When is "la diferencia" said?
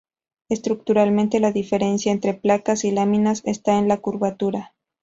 1.39-2.11